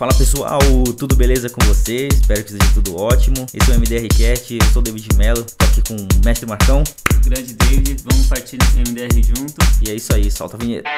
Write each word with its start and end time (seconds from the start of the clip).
Fala 0.00 0.14
pessoal, 0.14 0.60
tudo 0.96 1.16
beleza 1.16 1.50
com 1.50 1.60
vocês? 1.66 2.14
Espero 2.14 2.44
que 2.44 2.52
seja 2.52 2.72
tudo 2.72 2.96
ótimo. 2.96 3.44
Esse 3.52 3.72
é 3.72 3.74
o 3.74 3.80
MDR 3.80 4.06
Cast, 4.16 4.54
eu 4.54 4.64
sou 4.72 4.80
o 4.80 4.84
David 4.84 5.08
Mello, 5.16 5.42
tô 5.42 5.64
aqui 5.64 5.82
com 5.82 5.96
o 5.96 6.24
Mestre 6.24 6.46
Marcão. 6.46 6.84
Grande 7.24 7.52
David, 7.54 8.04
vamos 8.08 8.28
partir 8.28 8.58
nesse 8.58 8.92
MDR 8.92 9.20
junto. 9.26 9.56
E 9.82 9.90
é 9.90 9.94
isso 9.96 10.14
aí, 10.14 10.30
solta 10.30 10.56
a 10.56 10.60
vinheta. 10.60 10.88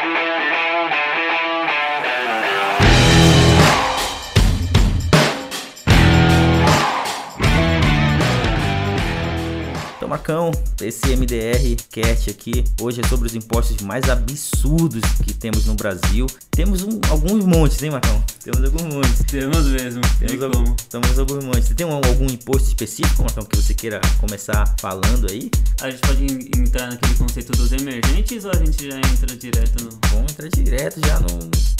Marcão, 10.10 10.50
esse 10.82 11.06
MDR 11.14 11.76
Cast 11.88 12.30
aqui 12.30 12.64
hoje 12.80 13.00
é 13.00 13.06
sobre 13.06 13.28
os 13.28 13.34
impostos 13.36 13.80
mais 13.80 14.10
absurdos 14.10 15.02
que 15.24 15.32
temos 15.32 15.66
no 15.66 15.74
Brasil. 15.76 16.26
Temos 16.50 16.82
um, 16.82 16.98
alguns 17.08 17.44
montes, 17.44 17.80
hein, 17.80 17.92
Marcão? 17.92 18.20
Temos 18.42 18.64
alguns 18.64 18.92
montes. 18.92 19.22
Temos 19.28 19.66
mesmo, 19.68 20.00
Temos, 20.18 20.32
tem 20.34 20.42
algum- 20.42 20.74
temos 20.90 21.16
alguns 21.16 21.44
montes. 21.44 21.68
Você 21.68 21.74
tem 21.76 21.86
um- 21.86 21.92
algum 21.94 22.26
imposto 22.26 22.66
específico, 22.66 23.22
Marcão, 23.22 23.44
que 23.44 23.56
você 23.56 23.72
queira 23.72 24.00
começar 24.18 24.74
falando 24.80 25.30
aí? 25.30 25.48
A 25.80 25.88
gente 25.88 26.00
pode 26.00 26.24
en- 26.24 26.60
entrar 26.60 26.88
naquele 26.90 27.14
conceito 27.14 27.52
dos 27.52 27.70
emergentes 27.70 28.44
ou 28.44 28.50
a 28.50 28.56
gente 28.56 28.90
já 28.90 28.96
entra 28.98 29.36
direto 29.36 29.84
no. 29.84 29.90
Vamos 30.10 30.32
entrar 30.32 30.48
direto 30.48 31.00
já 31.06 31.20
no, 31.20 31.38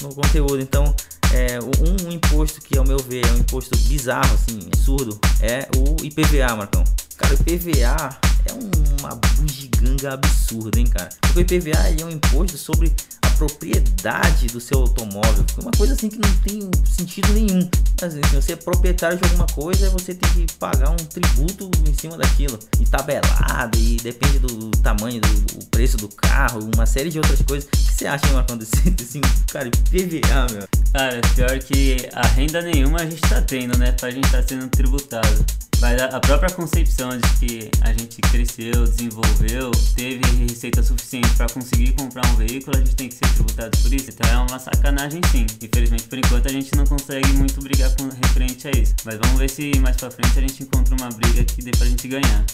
no 0.09 0.15
conteúdo. 0.15 0.61
Então, 0.61 0.95
é, 1.33 1.59
um, 1.61 2.09
um 2.09 2.13
imposto 2.13 2.61
que, 2.61 2.79
ao 2.79 2.85
meu 2.87 2.99
ver, 2.99 3.27
é 3.27 3.33
um 3.33 3.39
imposto 3.39 3.77
bizarro, 3.89 4.33
assim, 4.35 4.61
absurdo, 4.73 5.19
é 5.41 5.69
o 5.77 5.97
IPVA, 6.05 6.55
Marcão. 6.55 6.85
Cara, 7.31 7.39
o 7.39 7.53
IPVA 7.53 8.19
é 8.47 8.53
uma 9.01 9.15
bugiganga 9.15 10.15
absurda, 10.15 10.81
hein, 10.81 10.87
cara? 10.87 11.11
Porque 11.21 11.39
o 11.39 11.43
IPVA 11.43 11.79
é 12.01 12.05
um 12.05 12.11
imposto 12.11 12.59
sobre 12.59 12.93
a 13.23 13.31
propriedade 13.31 14.49
do 14.49 14.61
seu 14.61 14.81
automóvel. 14.81 15.45
Uma 15.63 15.71
coisa 15.77 15.93
assim 15.93 16.09
que 16.09 16.19
não 16.19 16.35
tem 16.39 16.69
sentido 16.85 17.33
nenhum. 17.33 17.69
Assim, 18.03 18.21
se 18.29 18.35
você 18.35 18.53
é 18.55 18.57
proprietário 18.57 19.17
de 19.17 19.25
alguma 19.25 19.47
coisa, 19.47 19.91
você 19.91 20.13
tem 20.13 20.29
que 20.33 20.53
pagar 20.57 20.91
um 20.91 20.97
tributo 20.97 21.71
em 21.89 21.95
cima 21.95 22.17
daquilo. 22.17 22.59
E 22.81 22.85
tabelado, 22.85 23.79
e 23.79 23.97
depende 23.99 24.41
do 24.41 24.71
tamanho, 24.83 25.21
do, 25.21 25.67
preço 25.67 25.97
do 25.99 26.09
carro, 26.09 26.69
uma 26.75 26.85
série 26.85 27.11
de 27.11 27.19
outras 27.19 27.41
coisas. 27.43 27.69
O 27.69 27.71
que 27.71 27.93
você 27.95 28.07
acha, 28.09 28.27
Marcão, 28.33 28.57
desse, 28.57 28.91
desse 28.91 29.21
cara, 29.53 29.69
IPVA, 29.69 30.47
meu? 30.53 30.69
Cara, 30.93 31.21
pior 31.37 31.59
que 31.61 32.09
a 32.13 32.27
renda 32.27 32.61
nenhuma 32.61 33.03
a 33.03 33.05
gente 33.05 33.23
tá 33.23 33.41
tendo, 33.41 33.79
né? 33.79 33.93
Pra 33.93 34.11
gente 34.11 34.29
tá 34.29 34.43
sendo 34.43 34.67
tributado. 34.67 35.60
Mas 35.81 36.01
a 36.01 36.11
a 36.11 36.21
própria 36.21 36.51
concepção 36.51 37.09
de 37.17 37.29
que 37.39 37.71
a 37.81 37.93
gente 37.93 38.21
cresceu, 38.21 38.85
desenvolveu, 38.85 39.71
teve 39.97 40.21
receita 40.43 40.83
suficiente 40.83 41.31
pra 41.37 41.47
conseguir 41.49 41.93
comprar 41.93 42.27
um 42.27 42.37
veículo, 42.37 42.77
a 42.77 42.81
gente 42.81 42.95
tem 42.95 43.09
que 43.09 43.15
ser 43.15 43.33
tributado 43.33 43.79
por 43.79 43.95
isso. 43.95 44.11
Então 44.11 44.31
é 44.31 44.37
uma 44.37 44.59
sacanagem 44.59 45.21
sim. 45.33 45.47
Infelizmente, 45.63 46.03
por 46.05 46.19
enquanto, 46.19 46.47
a 46.47 46.53
gente 46.53 46.77
não 46.77 46.85
consegue 46.85 47.33
muito 47.33 47.61
brigar 47.63 47.91
com 47.97 48.09
referente 48.09 48.69
a 48.69 48.71
isso. 48.73 48.95
Mas 49.05 49.17
vamos 49.17 49.39
ver 49.39 49.49
se 49.49 49.73
mais 49.79 49.97
pra 49.97 50.11
frente 50.11 50.39
a 50.39 50.41
gente 50.43 50.63
encontra 50.63 50.95
uma 50.95 51.09
briga 51.09 51.45
que 51.45 51.63
dê 51.63 51.71
pra 51.71 51.87
gente 51.87 52.07
ganhar. 52.07 52.45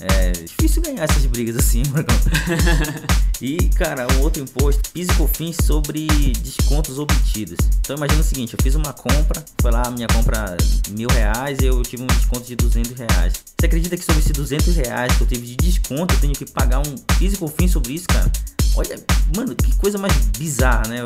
É 0.00 0.32
difícil 0.32 0.82
ganhar 0.82 1.04
essas 1.04 1.24
brigas 1.24 1.56
assim, 1.56 1.82
Marcão. 1.90 2.14
e, 3.40 3.56
cara, 3.70 4.06
um 4.14 4.20
outro 4.20 4.42
imposto, 4.42 4.82
PIS 4.92 5.08
e 5.08 5.14
COFINS 5.14 5.56
sobre 5.62 6.06
descontos 6.42 6.98
obtidos. 6.98 7.56
Então 7.80 7.96
imagina 7.96 8.20
o 8.20 8.24
seguinte, 8.24 8.54
eu 8.54 8.62
fiz 8.62 8.74
uma 8.74 8.92
compra, 8.92 9.42
foi 9.60 9.70
lá 9.70 9.90
minha 9.90 10.06
compra 10.08 10.56
mil 10.90 11.08
reais 11.08 11.58
e 11.62 11.66
eu 11.66 11.82
tive 11.82 12.02
um 12.02 12.06
desconto 12.06 12.46
de 12.46 12.56
200 12.56 12.92
reais. 12.92 13.32
Você 13.58 13.66
acredita 13.66 13.96
que 13.96 14.04
sobre 14.04 14.20
esses 14.20 14.32
200 14.32 14.76
reais 14.76 15.16
que 15.16 15.22
eu 15.22 15.26
tive 15.26 15.46
de 15.46 15.56
desconto, 15.56 16.14
eu 16.14 16.20
tenho 16.20 16.34
que 16.34 16.44
pagar 16.44 16.80
um 16.80 16.94
PIS 17.18 17.34
e 17.34 17.36
COFINS 17.38 17.70
sobre 17.70 17.94
isso, 17.94 18.06
cara? 18.08 18.30
Olha, 18.74 19.00
mano, 19.34 19.54
que 19.54 19.74
coisa 19.76 19.96
mais 19.96 20.12
bizarra, 20.36 20.86
né? 20.88 20.98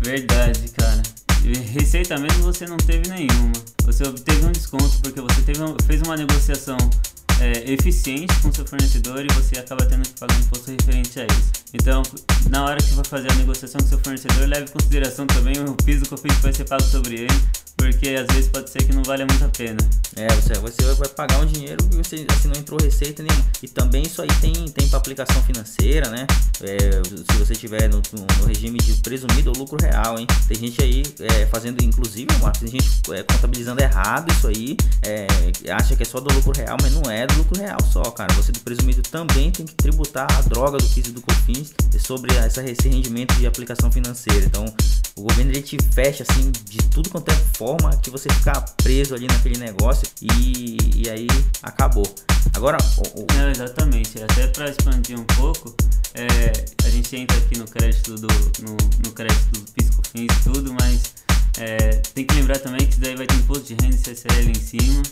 Verdade, 0.00 0.68
cara. 0.70 1.02
Receita 1.74 2.18
mesmo 2.18 2.42
você 2.42 2.66
não 2.66 2.78
teve 2.78 3.08
nenhuma. 3.08 3.52
Você 3.84 4.02
obteve 4.04 4.46
um 4.46 4.52
desconto 4.52 4.98
porque 5.02 5.20
você 5.20 5.42
teve 5.42 5.60
fez 5.86 6.00
uma 6.02 6.16
negociação 6.16 6.76
é, 7.40 7.72
eficiente 7.72 8.34
com 8.40 8.52
seu 8.52 8.64
fornecedor 8.64 9.24
e 9.24 9.28
você 9.34 9.58
acaba 9.58 9.84
tendo 9.86 10.02
que 10.02 10.18
pagar 10.18 10.34
um 10.36 10.40
imposto 10.40 10.70
referente 10.70 11.20
a 11.20 11.24
isso. 11.24 11.52
Então, 11.74 12.02
na 12.50 12.64
hora 12.64 12.78
que 12.78 12.94
vai 12.94 13.04
fazer 13.04 13.30
a 13.30 13.34
negociação 13.34 13.80
com 13.80 13.88
seu 13.88 13.98
fornecedor, 13.98 14.48
leve 14.48 14.64
em 14.64 14.72
consideração 14.72 15.26
também 15.26 15.54
o 15.58 15.74
piso 15.84 16.04
que 16.04 16.16
fiz 16.16 16.36
que 16.36 16.42
vai 16.42 16.52
ser 16.52 16.64
pago 16.64 16.82
sobre 16.82 17.14
ele, 17.16 17.40
porque 17.92 18.10
às 18.16 18.26
vezes 18.34 18.50
pode 18.50 18.70
ser 18.70 18.82
que 18.84 18.92
não 18.92 19.02
valha 19.04 19.24
muito 19.26 19.44
a 19.44 19.48
pena. 19.48 19.78
É, 20.16 20.28
você, 20.34 20.54
você 20.54 20.94
vai 20.94 21.08
pagar 21.08 21.38
um 21.40 21.46
dinheiro 21.46 21.82
que 21.88 21.96
você 21.96 22.26
assim 22.30 22.48
não 22.48 22.56
entrou 22.56 22.80
receita 22.82 23.22
nenhuma. 23.22 23.44
E 23.62 23.68
também 23.68 24.02
isso 24.02 24.20
aí 24.22 24.28
tem, 24.40 24.52
tem 24.52 24.88
para 24.88 24.98
aplicação 24.98 25.42
financeira, 25.42 26.08
né? 26.10 26.26
É, 26.62 27.02
se 27.32 27.38
você 27.38 27.54
tiver 27.54 27.88
no, 27.88 27.96
no- 28.12 28.26
no 28.40 28.46
regime 28.46 28.78
de 28.78 28.94
presumido 28.94 29.50
ou 29.50 29.56
lucro 29.56 29.76
real, 29.80 30.18
hein? 30.18 30.26
Tem 30.48 30.56
gente 30.58 30.82
aí 30.82 31.02
é, 31.20 31.46
fazendo, 31.46 31.82
inclusive, 31.82 32.26
Marcos, 32.40 32.60
tem 32.60 32.70
gente 32.70 32.88
é, 33.12 33.22
contabilizando 33.22 33.80
errado 33.82 34.32
isso 34.32 34.48
aí. 34.48 34.76
é, 35.02 35.26
acha 35.72 35.94
que 35.96 36.02
é 36.02 36.06
só 36.06 36.18
do 36.20 36.32
lucro 36.34 36.52
real, 36.56 36.76
mas 36.82 36.92
não 36.92 37.10
é 37.10 37.26
do 37.26 37.34
lucro 37.38 37.60
real 37.60 37.78
só, 37.92 38.02
cara. 38.04 38.32
Você 38.34 38.52
do 38.52 38.60
presumido 38.60 39.02
também 39.02 39.50
tem 39.50 39.66
que 39.66 39.74
tributar 39.74 40.26
a 40.38 40.42
droga 40.42 40.78
do 40.78 40.84
PIS 40.88 41.06
e 41.08 41.12
do 41.12 41.20
COFINS 41.20 41.72
sobre 42.00 42.34
essa, 42.36 42.62
esse 42.62 42.88
rendimento 42.88 43.34
de 43.34 43.46
aplicação 43.46 43.90
financeira. 43.92 44.44
Então, 44.46 44.64
o 45.16 45.22
governo 45.22 45.50
ele 45.50 45.62
te 45.62 45.78
fecha 45.92 46.24
assim 46.28 46.50
de 46.50 46.78
tudo 46.90 47.08
quanto 47.10 47.30
é 47.30 47.34
forma 47.56 47.96
que 47.98 48.10
você 48.10 48.28
ficar 48.28 48.60
preso 48.82 49.14
ali 49.14 49.26
naquele 49.26 49.58
negócio 49.58 50.06
e, 50.20 50.76
e 50.94 51.08
aí 51.10 51.26
acabou. 51.62 52.06
Agora, 52.54 52.78
o- 52.98 53.20
o- 53.22 53.26
Não, 53.34 53.50
exatamente. 53.50 54.22
Até 54.22 54.46
para 54.48 54.68
expandir 54.70 55.18
um 55.18 55.24
pouco, 55.24 55.74
é, 56.14 56.52
a 56.86 56.90
gente 56.90 57.16
entra 57.16 57.36
aqui 57.38 57.58
no 57.58 57.64
crédito 57.66 58.14
do 58.14 58.28
no, 58.62 58.76
no 59.04 59.10
crédito 59.12 59.46
do 59.52 59.60
PiscoFins 59.72 60.32
e 60.32 60.42
tudo, 60.44 60.72
mas 60.80 61.14
é, 61.58 61.90
tem 62.14 62.24
que 62.24 62.34
lembrar 62.34 62.58
também 62.58 62.86
que 62.86 62.92
isso 62.92 63.00
daí 63.00 63.16
vai 63.16 63.26
ter 63.26 63.34
imposto 63.36 63.64
de 63.64 63.74
renda 63.82 63.96
e 63.96 63.98
CCL 63.98 64.50
em 64.50 64.54
cima, 64.54 65.02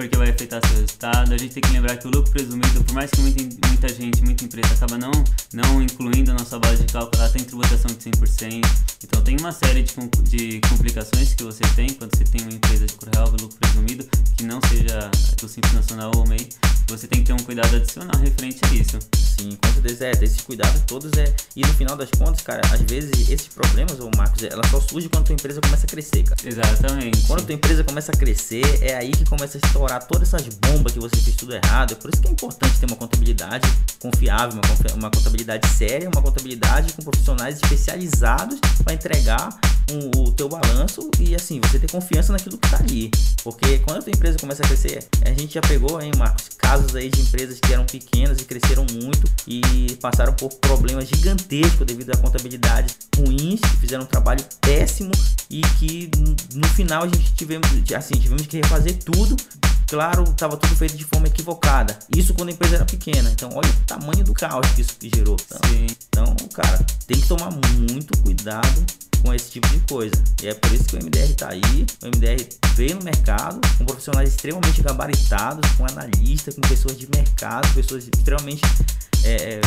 porque 0.00 0.16
vai 0.16 0.30
afetar 0.30 0.66
seu 0.66 0.76
resultado. 0.76 1.34
A 1.34 1.36
gente 1.36 1.52
tem 1.52 1.60
que 1.60 1.70
lembrar 1.70 1.96
que 1.96 2.06
o 2.06 2.10
lucro 2.10 2.30
presumido, 2.32 2.82
por 2.84 2.94
mais 2.94 3.10
que 3.10 3.20
muita, 3.20 3.42
muita 3.68 3.88
gente, 3.88 4.22
muita 4.22 4.44
empresa 4.44 4.72
acaba 4.72 4.96
não, 4.96 5.10
não 5.52 5.82
incluindo 5.82 6.30
a 6.30 6.34
nossa 6.34 6.58
base 6.58 6.84
de 6.84 6.92
cálculo, 6.92 7.22
ela 7.22 7.30
tem 7.30 7.44
tributação 7.44 7.90
de 7.90 8.10
100%. 8.10 8.64
Então 9.04 9.22
tem 9.22 9.36
uma 9.38 9.52
série 9.52 9.82
de, 9.82 9.92
de 10.22 10.60
complicações 10.68 11.34
que 11.34 11.42
você 11.42 11.62
tem 11.76 11.90
quando 11.90 12.16
você 12.16 12.24
tem 12.24 12.40
uma 12.42 12.52
empresa 12.52 12.86
de 12.86 12.94
ou 13.18 13.30
lucro 13.32 13.58
presumido, 13.58 14.06
que 14.36 14.44
não 14.44 14.60
seja 14.68 15.10
do 15.38 15.48
Simples 15.48 15.74
Nacional 15.74 16.12
ou 16.16 16.26
MEI, 16.26 16.48
você 16.90 17.06
tem 17.06 17.20
que 17.20 17.26
ter 17.26 17.32
um 17.32 17.44
cuidado 17.44 17.74
adicional 17.76 18.20
referente 18.20 18.60
a 18.64 18.74
isso. 18.74 18.98
sim, 19.14 19.56
com 19.62 19.72
certeza 19.72 20.06
é, 20.06 20.10
ter 20.12 20.24
esses 20.24 20.40
cuidados 20.40 20.82
todos 20.86 21.12
é. 21.16 21.34
E 21.54 21.62
no 21.62 21.72
final 21.74 21.96
das 21.96 22.10
contas, 22.10 22.42
cara, 22.42 22.60
às 22.72 22.80
vezes 22.82 23.28
esses 23.30 23.48
problemas, 23.48 24.00
ô 24.00 24.10
Marcos, 24.16 24.42
ela 24.42 24.66
só 24.68 24.80
surge 24.80 25.08
quando 25.08 25.26
tua 25.26 25.34
empresa 25.34 25.60
começa 25.60 25.86
a 25.86 25.88
crescer, 25.88 26.24
cara. 26.24 26.40
Exatamente. 26.44 27.26
Quando 27.26 27.40
a 27.40 27.44
tua 27.44 27.54
empresa 27.54 27.84
começa 27.84 28.12
a 28.12 28.16
crescer, 28.16 28.82
é 28.82 28.96
aí 28.96 29.12
que 29.12 29.24
começa 29.24 29.58
a 29.62 29.66
estourar 29.66 29.89
todas 29.98 30.32
essas 30.32 30.46
bombas 30.54 30.92
que 30.92 31.00
você 31.00 31.16
fez 31.16 31.34
tudo 31.34 31.54
errado. 31.54 31.92
É 31.92 31.94
por 31.96 32.10
isso 32.12 32.22
que 32.22 32.28
é 32.28 32.30
importante 32.30 32.78
ter 32.78 32.86
uma 32.86 32.96
contabilidade 32.96 33.68
confiável, 33.98 34.52
uma, 34.52 34.62
confi- 34.62 34.94
uma 34.94 35.10
contabilidade 35.10 35.66
séria, 35.68 36.08
uma 36.08 36.22
contabilidade 36.22 36.92
com 36.92 37.02
profissionais 37.02 37.56
especializados 37.56 38.58
para 38.84 38.94
entregar 38.94 39.48
um- 39.90 40.22
o 40.22 40.32
teu 40.32 40.48
balanço 40.48 41.10
e 41.18 41.34
assim, 41.34 41.60
você 41.60 41.78
ter 41.78 41.90
confiança 41.90 42.32
naquilo 42.32 42.56
que 42.56 42.70
tá 42.70 42.76
ali. 42.78 43.10
Porque 43.42 43.78
quando 43.80 43.98
a 43.98 44.02
tua 44.02 44.12
empresa 44.12 44.38
começa 44.38 44.62
a 44.62 44.66
crescer, 44.66 45.08
a 45.24 45.30
gente 45.30 45.54
já 45.54 45.60
pegou, 45.62 46.00
hein, 46.00 46.12
Marcos, 46.16 46.50
casos 46.56 46.94
aí 46.94 47.08
de 47.08 47.20
empresas 47.20 47.58
que 47.58 47.72
eram 47.72 47.84
pequenas 47.84 48.38
e 48.40 48.44
cresceram 48.44 48.86
muito 49.02 49.28
e 49.46 49.96
passaram 50.00 50.32
por 50.34 50.50
problemas 50.60 51.08
gigantescos 51.08 51.84
devido 51.86 52.10
a 52.10 52.16
contabilidades 52.18 52.96
ruins, 53.16 53.60
que 53.60 53.76
fizeram 53.78 54.04
um 54.04 54.06
trabalho 54.06 54.44
péssimo 54.60 55.10
e 55.50 55.62
que 55.78 56.10
no 56.54 56.68
final 56.68 57.02
a 57.02 57.06
gente 57.08 57.32
tivemos, 57.34 57.66
assim, 57.96 58.14
tivemos 58.14 58.46
que 58.46 58.58
refazer 58.58 58.96
tudo. 59.02 59.36
Claro, 59.90 60.22
estava 60.22 60.56
tudo 60.56 60.76
feito 60.76 60.96
de 60.96 61.04
forma 61.04 61.26
equivocada. 61.26 61.98
Isso 62.16 62.32
quando 62.32 62.50
a 62.50 62.52
empresa 62.52 62.76
era 62.76 62.84
pequena. 62.84 63.28
Então, 63.32 63.50
olha 63.52 63.68
o 63.68 63.84
tamanho 63.84 64.22
do 64.22 64.32
caos 64.32 64.64
que 64.70 64.82
isso 64.82 64.96
que 64.96 65.10
gerou. 65.12 65.36
Então, 65.44 65.60
Sim. 65.68 65.86
então, 66.08 66.36
cara, 66.54 66.78
tem 67.08 67.20
que 67.20 67.26
tomar 67.26 67.50
muito 67.50 68.16
cuidado 68.22 68.86
com 69.20 69.34
esse 69.34 69.50
tipo 69.50 69.68
de 69.68 69.80
coisa. 69.80 70.14
E 70.44 70.46
é 70.46 70.54
por 70.54 70.72
isso 70.72 70.84
que 70.84 70.94
o 70.94 70.98
MDR 71.02 71.34
tá 71.34 71.48
aí. 71.48 71.86
O 72.04 72.06
MDR 72.06 72.48
veio 72.76 72.94
no 72.98 73.02
mercado 73.02 73.60
com 73.76 73.84
profissionais 73.84 74.28
extremamente 74.30 74.80
gabaritados, 74.80 75.68
com 75.72 75.84
analistas, 75.84 76.54
com 76.54 76.60
pessoas 76.60 76.96
de 76.96 77.08
mercado, 77.12 77.74
pessoas 77.74 78.04
extremamente 78.04 78.62
é, 79.24 79.54
é, 79.54 79.60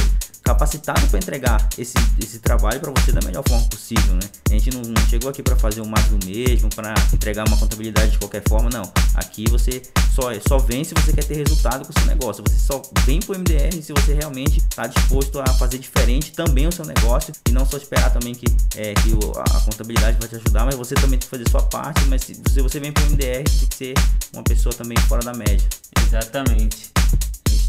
capacitadas 0.43 1.05
para 1.09 1.19
entregar 1.19 1.69
esse, 1.77 1.93
esse 2.21 2.39
trabalho 2.39 2.79
para 2.79 2.91
você 2.91 3.11
da 3.11 3.21
melhor 3.25 3.43
forma 3.47 3.65
possível, 3.67 4.13
né? 4.15 4.19
A 4.49 4.53
gente 4.53 4.71
não, 4.71 4.81
não 4.81 5.07
chegou 5.07 5.29
aqui 5.29 5.41
para 5.41 5.55
fazer 5.55 5.81
o 5.81 5.85
mais 5.87 6.05
do 6.07 6.25
mesmo, 6.25 6.69
para 6.75 6.93
entregar 7.13 7.47
uma 7.47 7.57
contabilidade 7.57 8.11
de 8.11 8.17
qualquer 8.19 8.43
forma, 8.47 8.69
não. 8.71 8.83
Aqui 9.15 9.45
você 9.49 9.81
só, 10.13 10.29
só 10.47 10.57
vem 10.57 10.83
se 10.83 10.93
você 10.93 11.13
quer 11.13 11.23
ter 11.23 11.35
resultado 11.35 11.85
com 11.85 11.91
o 11.91 11.99
seu 11.99 12.05
negócio. 12.07 12.43
Você 12.47 12.57
só 12.59 12.81
vem 13.05 13.19
pro 13.19 13.33
MDR 13.37 13.81
se 13.81 13.93
você 13.93 14.13
realmente 14.13 14.57
está 14.57 14.85
disposto 14.87 15.39
a 15.39 15.45
fazer 15.53 15.77
diferente 15.77 16.31
também 16.33 16.67
o 16.67 16.71
seu 16.71 16.85
negócio 16.85 17.33
e 17.47 17.51
não 17.51 17.65
só 17.65 17.77
esperar 17.77 18.11
também 18.11 18.35
que, 18.35 18.45
é, 18.75 18.93
que 18.95 19.11
o- 19.13 19.33
a, 19.37 19.57
a 19.57 19.61
contabilidade 19.61 20.17
vai 20.19 20.27
te 20.27 20.35
ajudar, 20.35 20.65
mas 20.65 20.75
você 20.75 20.93
também 20.95 21.17
tem 21.17 21.19
que 21.19 21.27
fazer 21.27 21.49
sua 21.49 21.63
parte. 21.63 22.03
Mas 22.09 22.21
se, 22.23 22.35
se 22.51 22.61
você 22.61 22.79
vem 22.79 22.91
pro 22.91 23.03
MDR, 23.05 23.43
tem 23.43 23.67
que 23.67 23.75
ser 23.75 23.93
uma 24.33 24.43
pessoa 24.43 24.73
também 24.75 24.97
fora 25.07 25.23
da 25.23 25.33
média. 25.33 25.67
Exatamente. 26.05 26.92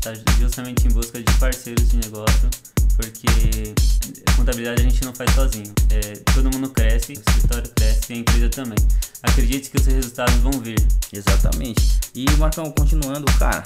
Está 0.04 0.12
justamente 0.38 0.86
em 0.86 0.90
busca 0.90 1.18
de 1.18 1.32
parceiros 1.38 1.88
de 1.88 1.96
negócio 1.96 2.50
porque 2.94 3.72
contabilidade 4.36 4.82
a 4.82 4.84
gente 4.84 5.02
não 5.02 5.14
faz 5.14 5.32
sozinho. 5.32 5.72
É, 5.88 6.16
todo 6.34 6.52
mundo 6.54 6.68
cresce, 6.68 7.12
o 7.12 7.14
escritório 7.14 7.70
cresce 7.74 8.12
e 8.12 8.16
a 8.16 8.18
empresa 8.18 8.50
também. 8.50 8.76
Acredite 9.22 9.70
que 9.70 9.80
os 9.80 9.86
resultados 9.86 10.34
vão 10.42 10.52
vir. 10.60 10.76
Exatamente. 11.10 12.00
E 12.14 12.30
Marcão, 12.32 12.70
continuando, 12.72 13.24
cara, 13.38 13.64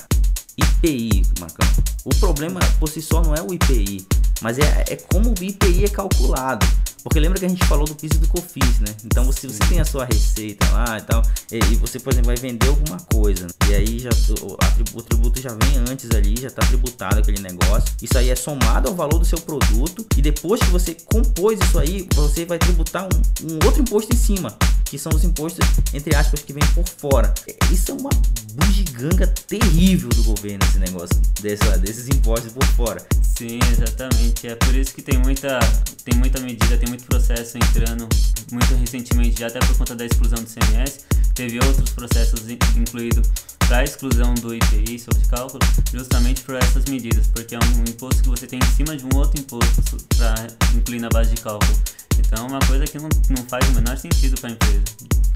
IPI, 0.57 1.25
Marcão. 1.41 1.67
O 2.05 2.11
problema 2.21 2.61
por 2.79 2.89
si 2.89 3.03
só 3.03 3.21
não 3.21 3.35
é 3.35 3.43
o 3.43 3.53
IPI, 3.53 4.07
mas 4.41 4.61
é, 4.61 4.85
é 4.91 4.95
como 4.95 5.31
o 5.31 5.43
IPI 5.43 5.87
é 5.87 5.89
calculado. 5.89 6.65
Porque 7.09 7.21
lembra 7.21 7.39
que 7.39 7.47
a 7.47 7.49
gente 7.49 7.65
falou 7.65 7.87
do 7.87 7.95
piso 7.95 8.19
do 8.19 8.29
COFINS, 8.29 8.81
né? 8.81 8.95
Então 9.03 9.25
você, 9.25 9.49
você 9.49 9.61
tem 9.67 9.81
a 9.81 9.85
sua 9.87 10.05
receita 10.05 10.69
lá 10.73 10.99
e 10.99 11.01
tal, 11.01 11.23
e, 11.51 11.57
e 11.57 11.77
você, 11.77 11.99
por 11.99 12.13
exemplo, 12.13 12.27
vai 12.27 12.37
vender 12.37 12.69
alguma 12.69 12.99
coisa, 13.11 13.47
e 13.67 13.75
aí 13.75 13.99
já 13.99 14.11
o, 14.43 14.59
o, 14.95 15.03
tributo 15.03 15.41
já 15.41 15.49
vem 15.49 15.79
antes 15.89 16.11
ali, 16.11 16.39
já 16.39 16.49
está 16.49 16.61
tributado 16.67 17.19
aquele 17.19 17.41
negócio. 17.41 17.91
Isso 18.03 18.19
aí 18.19 18.29
é 18.29 18.37
somado 18.37 18.91
ao 18.91 18.95
valor 18.95 19.19
do 19.19 19.25
seu 19.25 19.41
produto, 19.41 20.05
e 20.19 20.21
depois 20.21 20.61
que 20.61 20.69
você 20.69 20.95
compôs 21.07 21.59
isso 21.59 21.79
aí, 21.79 22.07
você 22.15 22.45
vai 22.45 22.59
tributar 22.59 23.05
um, 23.05 23.53
um 23.53 23.65
outro 23.65 23.81
imposto 23.81 24.15
em 24.15 24.19
cima, 24.19 24.55
que 24.85 24.99
são 24.99 25.11
os 25.15 25.25
impostos, 25.25 25.67
entre 25.95 26.15
aspas, 26.15 26.43
que 26.43 26.53
vêm 26.53 26.67
por 26.75 26.87
fora. 26.87 27.33
Isso 27.73 27.91
é 27.91 27.95
uma 27.95 28.11
bugiganga 28.53 29.27
terrível 29.27 30.11
do 30.11 30.25
governo, 30.25 30.61
esse 30.69 30.79
negócio, 30.79 31.17
desse, 31.41 31.65
desses 31.79 32.09
impostos 32.09 32.53
por 32.53 32.67
fora. 32.67 33.07
Sim, 33.23 33.61
exatamente. 33.71 34.49
É 34.49 34.57
por 34.57 34.75
isso 34.75 34.93
que 34.93 35.01
tem 35.01 35.17
muita, 35.17 35.61
tem 36.05 36.19
muita 36.19 36.41
medida, 36.41 36.77
tem 36.77 36.89
muito 36.99 37.05
processo 37.07 37.57
entrando 37.57 38.09
muito 38.51 38.75
recentemente, 38.75 39.41
já 39.41 39.47
até 39.47 39.61
por 39.61 39.77
conta 39.77 39.95
da 39.95 40.05
exclusão 40.05 40.39
do 40.43 40.49
CMS. 40.49 41.05
Teve 41.35 41.59
outros 41.61 41.91
processos 41.91 42.41
incluídos 42.77 43.31
para 43.61 43.79
a 43.79 43.85
exclusão 43.85 44.35
do 44.35 44.55
IPI 44.55 44.99
sobre 44.99 45.25
cálculo, 45.29 45.61
justamente 45.93 46.43
por 46.43 46.57
essas 46.57 46.85
medidas, 46.87 47.29
porque 47.29 47.55
é 47.55 47.59
um 47.59 47.85
imposto 47.89 48.23
que 48.23 48.29
você 48.29 48.47
tem 48.47 48.59
em 48.59 48.75
cima 48.75 48.97
de 48.97 49.05
um 49.05 49.17
outro 49.17 49.39
imposto 49.41 49.97
para 50.17 50.35
incluir 50.75 51.01
na 51.01 51.09
base 51.09 51.35
de 51.35 51.41
cálculo. 51.41 51.73
Então 52.19 52.47
é 52.47 52.49
uma 52.49 52.61
coisa 52.61 52.85
que 52.85 52.99
não, 52.99 53.09
não 53.31 53.45
faz 53.49 53.69
o 53.69 53.73
menor 53.73 53.97
sentido 53.97 54.41
para 54.41 54.51
a 54.51 54.53
empresa. 54.53 54.83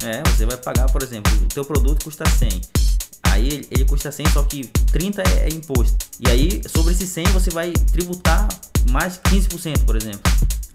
É, 0.05 0.23
você 0.31 0.47
vai 0.47 0.57
pagar, 0.57 0.91
por 0.91 1.03
exemplo, 1.03 1.33
o 1.33 1.47
teu 1.47 1.65
produto 1.65 2.03
custa 2.03 2.29
100. 2.29 2.61
Aí 3.25 3.47
ele, 3.47 3.69
ele 3.71 3.85
custa 3.85 4.11
100, 4.11 4.27
só 4.31 4.43
que 4.43 4.65
30 4.91 5.23
é, 5.23 5.49
é 5.49 5.49
imposto. 5.49 5.97
E 6.19 6.29
aí, 6.29 6.63
sobre 6.67 6.93
esse 6.93 7.07
100, 7.07 7.27
você 7.27 7.51
vai 7.51 7.73
tributar 7.93 8.49
mais 8.91 9.19
15%, 9.19 9.85
por 9.85 9.97
exemplo. 9.97 10.21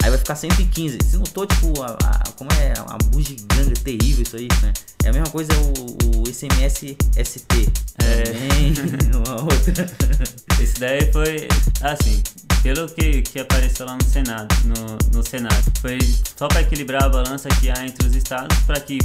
Aí 0.07 0.11
vai 0.11 0.19
ficar 0.19 0.35
115. 0.37 0.99
Se 1.03 1.17
notou, 1.17 1.45
tipo, 1.45 1.81
a, 1.81 1.87
a, 1.87 2.31
como 2.37 2.49
é 2.53 2.73
uma 2.79 2.97
bugiganga 3.11 3.73
terrível 3.83 4.23
isso 4.23 4.37
aí, 4.37 4.47
né? 4.61 4.71
É 5.03 5.09
a 5.09 5.11
mesma 5.11 5.29
coisa 5.29 5.51
o, 5.53 6.21
o 6.21 6.33
SMS 6.33 6.95
ST. 7.21 7.69
É. 7.99 8.23
uma 9.17 9.41
outra. 9.41 9.85
Esse 10.61 10.79
daí 10.79 11.11
foi, 11.11 11.49
assim, 11.81 12.23
pelo 12.63 12.87
que, 12.87 13.21
que 13.21 13.37
apareceu 13.41 13.85
lá 13.85 13.97
no 13.97 14.03
Senado, 14.05 14.47
no, 14.63 15.17
no 15.17 15.27
Senado, 15.27 15.71
foi 15.81 15.99
só 16.37 16.47
para 16.47 16.61
equilibrar 16.61 17.03
a 17.03 17.09
balança 17.09 17.49
que 17.59 17.69
há 17.69 17.85
entre 17.85 18.07
os 18.07 18.15
estados, 18.15 18.57
para 18.59 18.79
que, 18.79 18.99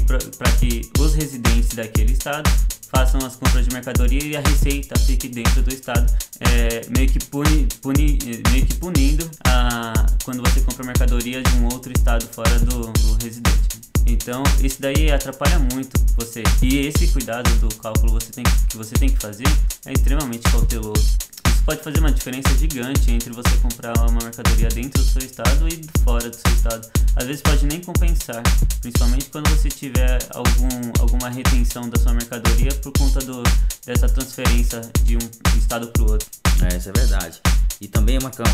que 0.61 0.89
os 1.01 1.15
residentes 1.15 1.71
daquele 1.71 2.13
estado 2.13 2.49
façam 2.95 3.27
as 3.27 3.35
compras 3.37 3.67
de 3.67 3.73
mercadoria 3.73 4.23
e 4.23 4.37
a 4.37 4.41
receita 4.41 4.99
fique 5.01 5.27
dentro 5.27 5.63
do 5.63 5.73
estado, 5.73 6.13
é, 6.41 6.83
meio, 6.97 7.09
que 7.11 7.19
puni, 7.25 7.67
puni, 7.81 8.19
meio 8.51 8.67
que 8.67 8.75
punindo 8.75 9.29
a, 9.45 10.02
quando 10.25 10.43
você 10.43 10.61
compra 10.61 10.85
mercadoria 10.85 11.43
de 11.43 11.57
um 11.57 11.65
outro 11.67 11.93
estado 11.93 12.27
fora 12.27 12.59
do, 12.61 12.93
do 12.93 13.25
residente. 13.25 13.81
Então, 14.07 14.43
isso 14.63 14.81
daí 14.81 15.11
atrapalha 15.11 15.59
muito 15.59 15.93
você. 16.17 16.43
E 16.61 16.87
esse 16.87 17.09
cuidado 17.09 17.49
do 17.61 17.75
cálculo 17.77 18.13
você 18.13 18.33
tem, 18.33 18.45
que 18.69 18.77
você 18.77 18.95
tem 18.95 19.09
que 19.09 19.19
fazer 19.19 19.47
é 19.87 19.93
extremamente 19.93 20.51
cauteloso 20.51 21.33
pode 21.65 21.83
fazer 21.83 22.01
uma 22.01 22.11
diferença 22.11 22.49
gigante 22.57 23.11
entre 23.11 23.33
você 23.33 23.57
comprar 23.59 23.97
uma 23.99 24.21
mercadoria 24.23 24.69
dentro 24.69 25.03
do 25.03 25.09
seu 25.09 25.23
estado 25.23 25.69
e 25.69 25.85
fora 26.03 26.29
do 26.29 26.37
seu 26.37 26.53
estado. 26.55 26.91
Às 27.17 27.27
vezes 27.27 27.43
pode 27.43 27.67
nem 27.67 27.81
compensar, 27.81 28.43
principalmente 28.81 29.27
quando 29.27 29.49
você 29.51 29.69
tiver 29.69 30.19
algum, 30.31 30.69
alguma 31.01 31.29
retenção 31.29 31.89
da 31.89 32.01
sua 32.01 32.15
mercadoria 32.15 32.73
por 32.83 32.93
conta 32.93 33.21
do, 33.21 33.43
dessa 33.87 34.09
transferência 34.09 34.81
de 35.05 35.17
um 35.17 35.57
estado 35.57 35.87
para 35.89 36.03
o 36.03 36.11
outro. 36.11 36.29
É, 36.71 36.77
isso 36.77 36.89
é 36.89 36.93
verdade. 36.93 37.41
E 37.81 37.89
também, 37.89 38.19
Macão, 38.21 38.47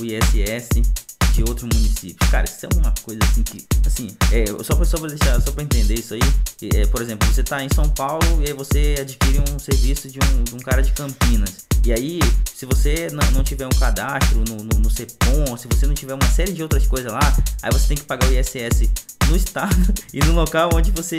o 0.00 0.04
ISS 0.04 0.68
de 1.32 1.42
outro 1.48 1.68
município. 1.72 2.28
Cara, 2.30 2.44
isso 2.44 2.66
é 2.66 2.68
uma 2.76 2.92
coisa 3.02 3.20
assim 3.22 3.42
que, 3.42 3.64
assim, 3.86 4.08
é, 4.32 4.46
só 4.64 4.74
para 4.74 4.84
só 4.84 4.98
pra 4.98 5.08
deixar, 5.08 5.40
só 5.40 5.52
para 5.52 5.62
entender 5.62 5.94
isso 5.94 6.14
aí, 6.14 6.20
é, 6.74 6.86
por 6.86 7.00
exemplo, 7.00 7.28
você 7.32 7.42
tá 7.42 7.62
em 7.62 7.68
São 7.72 7.88
Paulo 7.88 8.42
e 8.42 8.48
aí 8.48 8.52
você 8.52 8.96
adquire 9.00 9.40
um 9.40 9.58
serviço 9.58 10.10
de 10.10 10.18
um, 10.18 10.44
de 10.44 10.54
um 10.54 10.58
cara 10.58 10.82
de 10.82 10.92
Campinas. 10.92 11.66
E 11.84 11.92
aí, 11.92 12.18
se 12.52 12.66
você 12.66 13.08
não 13.32 13.44
tiver 13.44 13.66
um 13.66 13.78
cadastro 13.78 14.42
no, 14.48 14.56
no, 14.56 14.80
no 14.80 14.90
CEPOM, 14.90 15.56
se 15.56 15.68
você 15.68 15.86
não 15.86 15.94
tiver 15.94 16.14
uma 16.14 16.28
série 16.28 16.52
de 16.52 16.62
outras 16.62 16.86
coisas 16.86 17.12
lá, 17.12 17.36
aí 17.62 17.70
você 17.72 17.88
tem 17.88 17.96
que 17.96 18.04
pagar 18.04 18.28
o 18.28 18.32
ISS 18.32 18.90
no 19.28 19.36
estado 19.36 19.76
e 20.12 20.20
no 20.20 20.32
local 20.32 20.70
onde 20.74 20.90
você. 20.90 21.18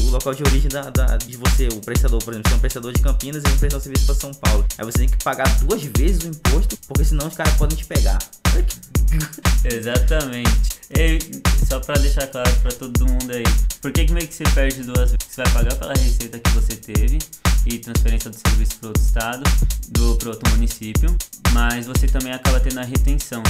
O 0.00 0.10
local 0.10 0.34
de 0.34 0.42
origem 0.42 0.68
da, 0.68 0.90
da, 0.90 1.16
de 1.16 1.36
você, 1.36 1.68
o 1.68 1.80
prestador, 1.80 2.22
por 2.22 2.32
exemplo, 2.32 2.50
você 2.50 2.54
é 2.54 2.56
um 2.56 2.60
prestador 2.60 2.92
de 2.92 3.02
Campinas 3.02 3.42
e 3.44 3.46
um 3.46 3.58
prestador 3.58 3.78
de 3.78 3.84
serviço 3.84 4.06
para 4.06 4.14
São 4.14 4.34
Paulo. 4.34 4.66
Aí 4.78 4.84
você 4.84 4.98
tem 4.98 5.08
que 5.08 5.22
pagar 5.22 5.48
duas 5.60 5.82
vezes 5.82 6.24
o 6.24 6.28
imposto, 6.28 6.76
porque 6.86 7.04
senão 7.04 7.26
os 7.28 7.34
caras 7.34 7.54
podem 7.54 7.76
te 7.76 7.84
pegar. 7.84 8.18
Exatamente. 9.64 10.82
E 10.90 11.18
só 11.66 11.80
para 11.80 11.98
deixar 12.00 12.26
claro 12.26 12.50
para 12.62 12.72
todo 12.72 13.06
mundo 13.06 13.32
aí, 13.32 13.44
por 13.80 13.92
que, 13.92 14.04
que 14.04 14.12
meio 14.12 14.28
que 14.28 14.34
você 14.34 14.44
perde 14.44 14.82
duas 14.82 15.10
vezes? 15.10 15.18
Você 15.28 15.42
vai 15.42 15.52
pagar 15.52 15.74
pela 15.76 15.94
receita 15.94 16.38
que 16.38 16.50
você 16.50 16.76
teve 16.76 17.18
e 17.64 17.78
transferência 17.78 18.30
do 18.30 18.36
serviço 18.36 18.76
para 18.78 18.88
outro 18.88 19.02
estado, 19.02 19.42
do 19.88 20.16
para 20.16 20.30
outro 20.30 20.50
município, 20.50 21.16
mas 21.52 21.86
você 21.86 22.06
também 22.06 22.32
acaba 22.32 22.60
tendo 22.60 22.80
a 22.80 22.84
retenção 22.84 23.42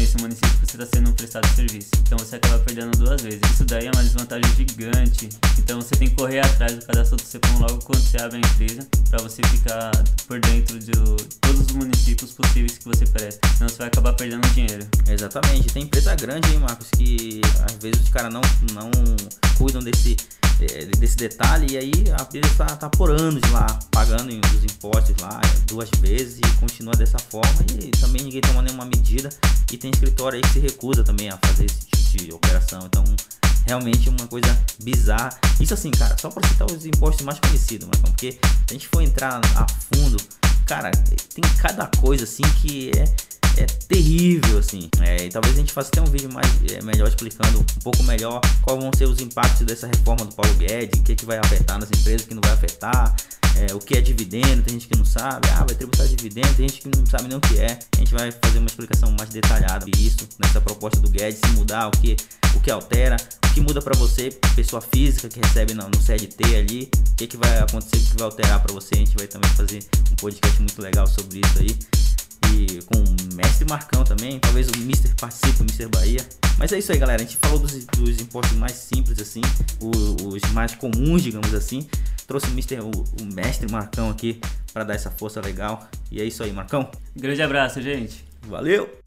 nesse 0.00 0.16
município 0.16 0.50
você 0.64 0.82
está 0.82 0.86
sendo 0.96 1.12
prestado 1.12 1.46
serviço. 1.54 1.90
Então 2.00 2.18
você 2.18 2.36
acaba 2.36 2.58
perdendo 2.60 2.96
duas 2.96 3.20
vezes. 3.20 3.40
Isso 3.52 3.64
daí 3.64 3.86
é 3.86 3.90
uma 3.94 4.02
desvantagem 4.02 4.50
gigante. 4.56 5.28
Então 5.58 5.80
você 5.80 5.94
tem 5.94 6.08
que 6.08 6.16
correr 6.16 6.40
atrás 6.40 6.74
do 6.74 6.86
cadastro 6.86 7.16
do 7.16 7.22
CEPOM 7.22 7.58
logo 7.58 7.84
quando 7.84 8.00
você 8.00 8.16
abre 8.16 8.38
a 8.38 8.40
empresa, 8.40 8.88
para 9.10 9.22
você 9.22 9.42
ficar 9.48 9.90
por 10.26 10.40
dentro 10.40 10.78
de 10.78 10.92
todos 11.40 11.60
os 11.60 11.72
municípios 11.72 12.32
possíveis 12.32 12.78
que 12.78 12.84
você 12.84 13.04
presta. 13.04 13.46
Senão 13.56 13.68
você 13.68 13.76
vai 13.76 13.88
acabar 13.88 14.14
perdendo 14.14 14.48
dinheiro. 14.54 14.86
Exatamente. 15.06 15.68
Tem 15.72 15.82
empresa 15.82 16.14
grande, 16.14 16.50
hein, 16.50 16.60
Marcos, 16.60 16.88
que 16.96 17.40
às 17.66 17.76
vezes 17.76 18.02
os 18.02 18.08
caras 18.08 18.32
não, 18.32 18.40
não 18.72 18.90
cuidam 19.58 19.82
desse 19.82 20.16
desse 20.98 21.16
detalhe 21.16 21.74
e 21.74 21.78
aí 21.78 21.92
a 22.18 22.22
empresa 22.22 22.46
está 22.48 22.66
tá 22.66 22.88
por 22.88 23.10
anos 23.10 23.42
lá 23.50 23.66
pagando 23.90 24.28
os 24.28 24.64
impostos 24.64 25.16
lá 25.20 25.40
duas 25.66 25.88
vezes 26.00 26.38
e 26.38 26.60
continua 26.60 26.94
dessa 26.94 27.18
forma 27.18 27.64
e 27.82 27.90
também 27.90 28.22
ninguém 28.22 28.40
toma 28.40 28.62
nenhuma 28.62 28.84
medida 28.84 29.30
e 29.72 29.76
tem 29.76 29.90
escritório 29.90 30.36
aí 30.36 30.42
que 30.42 30.48
se 30.50 30.58
recusa 30.58 31.04
também 31.04 31.28
a 31.30 31.38
fazer 31.38 31.66
esse 31.66 31.86
tipo 31.86 32.24
de 32.24 32.32
operação. 32.32 32.80
Então 32.86 33.04
realmente 33.66 34.08
uma 34.08 34.26
coisa 34.26 34.58
bizarra. 34.82 35.30
Isso 35.60 35.74
assim 35.74 35.90
cara 35.90 36.16
só 36.18 36.28
para 36.28 36.46
citar 36.48 36.70
os 36.70 36.84
impostos 36.84 37.24
mais 37.24 37.38
conhecidos 37.38 37.88
mas 37.88 38.00
porque 38.00 38.38
a 38.68 38.72
gente 38.72 38.88
for 38.88 39.02
entrar 39.02 39.40
a 39.56 39.66
fundo 39.68 40.16
cara 40.70 40.92
tem 41.34 41.42
cada 41.60 41.86
coisa 42.00 42.22
assim 42.22 42.44
que 42.62 42.92
é 42.96 43.04
é 43.56 43.64
terrível, 43.64 44.58
assim. 44.58 44.88
É, 45.00 45.24
e 45.24 45.28
talvez 45.28 45.54
a 45.54 45.58
gente 45.58 45.72
faça 45.72 45.88
até 45.88 46.00
um 46.00 46.06
vídeo 46.06 46.32
mais 46.32 46.46
é, 46.72 46.82
melhor 46.82 47.08
explicando 47.08 47.60
um 47.60 47.80
pouco 47.82 48.02
melhor 48.04 48.40
quais 48.62 48.80
vão 48.80 48.90
ser 48.96 49.06
os 49.06 49.20
impactos 49.20 49.66
dessa 49.66 49.86
reforma 49.86 50.24
do 50.26 50.34
Paulo 50.34 50.54
Guedes, 50.54 51.00
o 51.00 51.02
que, 51.02 51.14
que 51.14 51.24
vai 51.24 51.38
afetar 51.38 51.78
nas 51.78 51.88
empresas, 51.88 52.22
o 52.22 52.28
que 52.28 52.34
não 52.34 52.42
vai 52.42 52.52
afetar. 52.52 53.14
É, 53.56 53.74
o 53.74 53.78
que 53.78 53.98
é 53.98 54.00
dividendo, 54.00 54.62
tem 54.62 54.74
gente 54.74 54.86
que 54.86 54.96
não 54.96 55.04
sabe, 55.04 55.48
ah, 55.50 55.64
vai 55.64 55.74
tributar 55.74 56.06
dividendo, 56.06 56.54
tem 56.54 56.68
gente 56.68 56.80
que 56.80 56.88
não 56.96 57.04
sabe 57.04 57.28
nem 57.28 57.36
o 57.36 57.40
que 57.40 57.58
é. 57.58 57.78
A 57.96 57.98
gente 57.98 58.14
vai 58.14 58.30
fazer 58.30 58.58
uma 58.58 58.68
explicação 58.68 59.14
mais 59.18 59.28
detalhada 59.30 59.84
disso 59.86 60.28
nessa 60.38 60.60
proposta 60.60 61.00
do 61.00 61.10
Guedes, 61.10 61.40
se 61.44 61.50
mudar, 61.50 61.88
o 61.88 61.90
que, 61.90 62.16
o 62.54 62.60
que 62.60 62.70
altera, 62.70 63.16
o 63.44 63.52
que 63.52 63.60
muda 63.60 63.82
para 63.82 63.98
você, 63.98 64.30
pessoa 64.54 64.80
física 64.80 65.28
que 65.28 65.40
recebe 65.40 65.74
no, 65.74 65.88
no 65.88 66.00
CLT 66.00 66.56
ali, 66.56 66.90
o 67.10 67.16
que, 67.16 67.26
que 67.26 67.36
vai 67.36 67.58
acontecer, 67.58 67.96
o 67.96 68.10
que 68.10 68.16
vai 68.16 68.24
alterar 68.26 68.62
para 68.62 68.72
você. 68.72 68.94
A 68.94 68.98
gente 68.98 69.16
vai 69.16 69.26
também 69.26 69.50
fazer 69.50 69.80
um 70.12 70.14
podcast 70.14 70.58
muito 70.60 70.80
legal 70.80 71.06
sobre 71.06 71.40
isso 71.40 71.58
aí 71.58 71.76
com 72.86 72.98
o 72.98 73.19
Mestre 73.40 73.66
Marcão 73.68 74.04
também. 74.04 74.38
Talvez 74.38 74.68
o 74.68 74.78
Mister 74.78 75.14
participe, 75.16 75.60
o 75.60 75.64
Mister 75.64 75.88
Bahia. 75.88 76.20
Mas 76.58 76.72
é 76.72 76.78
isso 76.78 76.92
aí, 76.92 76.98
galera. 76.98 77.22
A 77.22 77.24
gente 77.24 77.38
falou 77.38 77.58
dos, 77.58 77.72
dos 77.86 78.20
impostos 78.20 78.56
mais 78.58 78.72
simples, 78.72 79.18
assim, 79.18 79.40
os, 79.80 80.16
os, 80.22 80.52
mais 80.52 80.74
comuns, 80.74 81.22
digamos 81.22 81.54
assim. 81.54 81.88
Trouxe 82.26 82.46
o 82.48 82.50
Mister, 82.50 82.84
o, 82.84 82.90
o 82.90 83.34
Mestre 83.34 83.70
Marcão 83.70 84.10
aqui 84.10 84.40
para 84.72 84.84
dar 84.84 84.94
essa 84.94 85.10
força 85.10 85.40
legal. 85.40 85.88
E 86.10 86.20
é 86.20 86.24
isso 86.24 86.42
aí, 86.42 86.52
Marcão. 86.52 86.90
Grande 87.16 87.42
abraço, 87.42 87.80
gente. 87.80 88.24
Valeu! 88.46 88.99